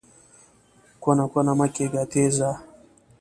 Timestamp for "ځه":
2.39-2.51